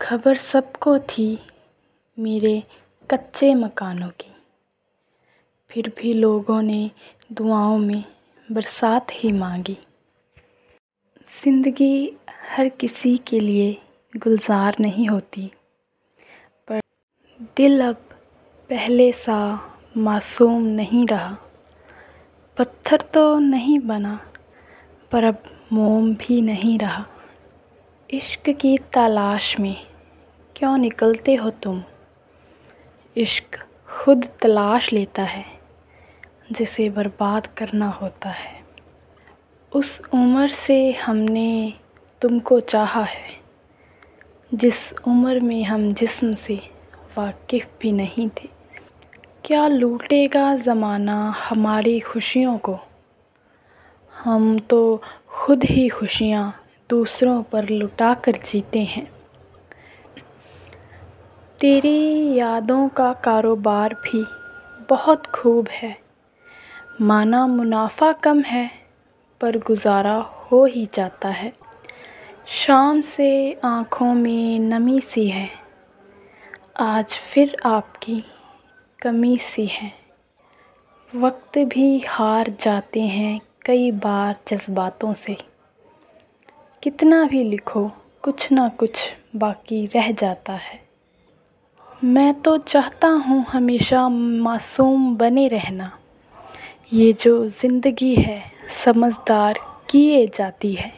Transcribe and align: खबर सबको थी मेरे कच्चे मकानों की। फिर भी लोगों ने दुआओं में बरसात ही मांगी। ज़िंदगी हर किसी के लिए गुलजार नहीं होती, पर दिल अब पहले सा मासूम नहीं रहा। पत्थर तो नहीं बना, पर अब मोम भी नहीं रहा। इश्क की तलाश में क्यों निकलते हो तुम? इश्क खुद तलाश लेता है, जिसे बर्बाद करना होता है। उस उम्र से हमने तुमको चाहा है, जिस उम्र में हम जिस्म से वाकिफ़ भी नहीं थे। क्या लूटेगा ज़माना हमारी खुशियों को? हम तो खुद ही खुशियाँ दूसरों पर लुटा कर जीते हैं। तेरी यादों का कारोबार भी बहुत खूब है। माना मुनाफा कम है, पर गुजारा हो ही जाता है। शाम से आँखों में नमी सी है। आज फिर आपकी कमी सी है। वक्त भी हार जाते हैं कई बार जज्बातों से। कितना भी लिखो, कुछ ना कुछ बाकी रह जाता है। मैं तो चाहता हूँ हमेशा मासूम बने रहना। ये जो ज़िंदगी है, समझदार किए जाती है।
खबर 0.00 0.36
सबको 0.36 0.98
थी 1.00 1.26
मेरे 2.18 2.62
कच्चे 3.10 3.54
मकानों 3.54 4.08
की। 4.10 4.30
फिर 5.70 5.92
भी 5.98 6.12
लोगों 6.12 6.60
ने 6.62 6.90
दुआओं 7.32 7.76
में 7.78 8.02
बरसात 8.48 9.10
ही 9.14 9.32
मांगी। 9.32 9.76
ज़िंदगी 11.34 12.12
हर 12.48 12.68
किसी 12.70 13.16
के 13.26 13.40
लिए 13.40 13.72
गुलजार 14.14 14.76
नहीं 14.80 15.08
होती, 15.08 15.46
पर 16.68 16.80
दिल 17.56 17.80
अब 17.80 18.08
पहले 18.70 19.10
सा 19.12 19.38
मासूम 19.96 20.62
नहीं 20.62 21.06
रहा। 21.06 21.36
पत्थर 22.56 23.00
तो 23.14 23.38
नहीं 23.38 23.78
बना, 23.80 24.18
पर 25.12 25.24
अब 25.24 25.42
मोम 25.72 26.14
भी 26.16 26.40
नहीं 26.42 26.78
रहा। 26.78 27.06
इश्क 28.10 28.50
की 28.52 28.76
तलाश 28.92 29.58
में 29.60 29.89
क्यों 30.56 30.78
निकलते 30.78 31.34
हो 31.34 31.50
तुम? 31.50 31.82
इश्क 33.16 33.66
खुद 33.88 34.24
तलाश 34.42 34.92
लेता 34.92 35.22
है, 35.22 35.44
जिसे 36.52 36.90
बर्बाद 36.90 37.46
करना 37.46 37.88
होता 37.88 38.28
है। 38.28 38.64
उस 39.74 40.02
उम्र 40.14 40.48
से 40.48 40.92
हमने 40.92 41.74
तुमको 42.22 42.60
चाहा 42.60 43.02
है, 43.02 43.40
जिस 44.54 44.92
उम्र 44.92 45.40
में 45.40 45.64
हम 45.64 45.94
जिस्म 45.94 46.34
से 46.34 46.60
वाकिफ़ 47.18 47.66
भी 47.80 47.92
नहीं 47.92 48.28
थे। 48.28 48.48
क्या 49.44 49.68
लूटेगा 49.68 50.56
ज़माना 50.56 51.30
हमारी 51.30 52.00
खुशियों 52.00 52.58
को? 52.58 52.78
हम 54.14 54.58
तो 54.58 55.02
खुद 55.28 55.64
ही 55.64 55.88
खुशियाँ 55.88 56.64
दूसरों 56.90 57.42
पर 57.42 57.68
लुटा 57.68 58.14
कर 58.14 58.32
जीते 58.32 58.78
हैं। 58.78 59.19
तेरी 61.60 62.34
यादों 62.34 62.88
का 62.88 63.12
कारोबार 63.12 63.94
भी 63.94 64.26
बहुत 64.90 65.26
खूब 65.26 65.68
है। 65.68 65.98
माना 67.00 67.46
मुनाफा 67.46 68.12
कम 68.12 68.40
है, 68.40 68.70
पर 69.40 69.58
गुजारा 69.58 70.14
हो 70.14 70.64
ही 70.64 70.88
जाता 70.94 71.28
है। 71.28 71.52
शाम 72.46 73.00
से 73.00 73.60
आँखों 73.64 74.14
में 74.14 74.58
नमी 74.58 75.00
सी 75.00 75.28
है। 75.28 75.50
आज 76.80 77.12
फिर 77.12 77.56
आपकी 77.64 78.24
कमी 79.02 79.38
सी 79.38 79.66
है। 79.66 79.92
वक्त 81.16 81.58
भी 81.58 82.04
हार 82.08 82.54
जाते 82.60 83.00
हैं 83.00 83.40
कई 83.66 83.90
बार 83.90 84.36
जज्बातों 84.48 85.14
से। 85.14 85.36
कितना 86.82 87.24
भी 87.24 87.44
लिखो, 87.44 87.90
कुछ 88.22 88.52
ना 88.52 88.68
कुछ 88.68 89.14
बाकी 89.36 89.86
रह 89.86 90.12
जाता 90.12 90.52
है। 90.52 90.89
मैं 92.04 92.32
तो 92.34 92.56
चाहता 92.58 93.08
हूँ 93.08 93.44
हमेशा 93.44 94.08
मासूम 94.08 95.16
बने 95.16 95.48
रहना। 95.48 95.90
ये 96.92 97.12
जो 97.12 97.48
ज़िंदगी 97.48 98.14
है, 98.14 98.42
समझदार 98.84 99.58
किए 99.90 100.26
जाती 100.26 100.72
है। 100.72 100.92